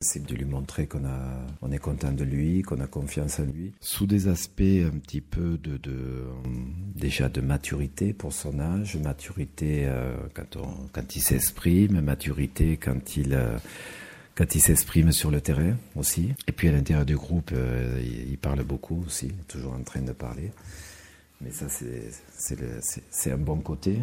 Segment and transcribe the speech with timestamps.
[0.00, 3.46] C'est de lui montrer qu'on a, on est content de lui, qu'on a confiance en
[3.46, 3.72] lui.
[3.80, 6.22] Sous des aspects un petit peu de, de
[6.94, 13.16] déjà de maturité pour son âge, maturité euh, quand, on, quand il s'exprime, maturité quand
[13.16, 13.58] il, euh,
[14.36, 16.32] quand il s'exprime sur le terrain aussi.
[16.46, 20.02] Et puis à l'intérieur du groupe, euh, il, il, parle beaucoup aussi, toujours en train
[20.02, 20.52] de parler.
[21.40, 21.66] Mais ça,
[23.10, 23.98] c'est un bon côté.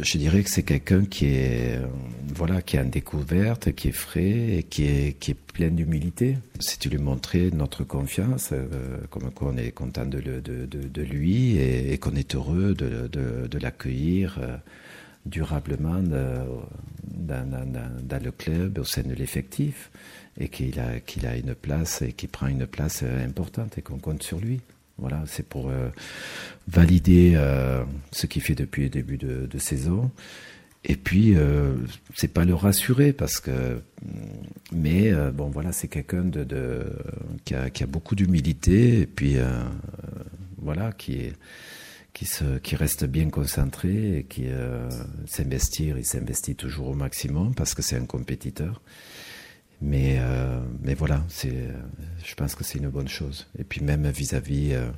[0.00, 1.86] Je dirais que c'est quelqu'un qui est, euh,
[2.34, 6.36] voilà, qui est en découverte, qui est frais et qui est, plein d'humilité.
[6.58, 10.18] Si tu lui montrer notre confiance, euh, comme quoi on est content de,
[11.02, 14.56] lui et, qu'on est heureux de, l'accueillir euh,
[15.26, 19.92] durablement dans, le club, au sein de l'effectif,
[20.40, 24.40] et qu'il a une place et qu'il prend une place importante et qu'on compte sur
[24.40, 24.60] lui.
[24.98, 25.90] Voilà, c'est pour euh,
[26.68, 30.10] valider euh, ce qu'il fait depuis le début de, saison.
[30.84, 31.74] Et puis, euh,
[32.14, 33.80] c'est pas le rassurer parce que,
[34.72, 36.86] mais euh, bon, voilà, c'est quelqu'un de,
[37.44, 39.36] qui, a, beaucoup d'humilité et puis
[40.58, 41.32] voilà, qui
[42.12, 44.46] qui se, qui reste bien concentré et qui
[45.26, 48.80] s'investir, il s'investit toujours au maximum parce que c'est un compétiteur.
[49.80, 51.68] Mais, euh, mais voilà, c'est,
[52.24, 53.46] je pense que c'est une bonne chose.
[53.58, 54.88] Et puis même vis-à-vis euh,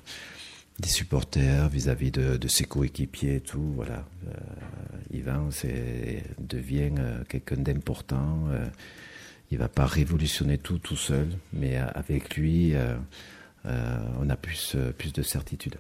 [0.79, 4.05] des supporters, vis-à-vis de, ses coéquipiers tout, voilà.
[4.29, 4.33] Euh,
[5.13, 8.45] Yvan c'est, devient euh, quelqu'un d'important.
[8.51, 8.67] Euh,
[9.51, 12.75] il va pas révolutionner tout tout seul, mais avec lui,
[13.65, 15.77] on a plus, plus de certitude.